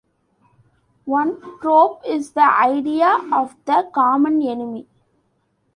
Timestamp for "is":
2.07-2.31